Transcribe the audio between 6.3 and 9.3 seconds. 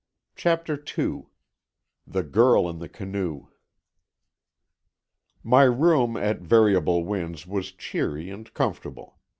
Variable Winds was cheery and comfortable.